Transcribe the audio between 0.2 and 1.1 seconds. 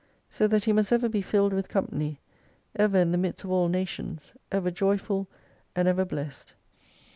So that he must ever